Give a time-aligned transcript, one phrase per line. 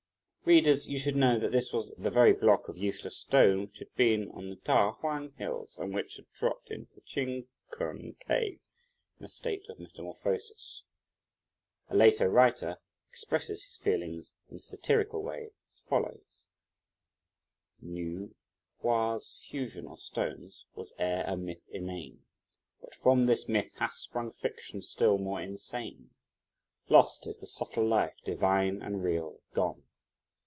[0.43, 3.93] Readers, you should know that this was the very block of useless stone which had
[3.95, 8.59] been on the Ta Huang Hills, and which had dropped into the Ch'ing Keng cave,
[9.19, 10.81] in a state of metamorphosis.
[11.89, 12.77] A later writer
[13.11, 16.47] expresses his feelings in a satirical way as follows:
[17.85, 18.33] Nü
[18.81, 22.25] Wo's fusion of stones was e'er a myth inane,
[22.81, 26.09] But from this myth hath sprung fiction still more insane!
[26.89, 29.39] Lost is the subtle life, divine, and real!
[29.53, 29.83] gone!